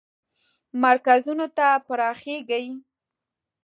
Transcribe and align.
مرکزونو 0.81 1.45
ته 1.57 1.67
پراخیږي. 1.87 2.65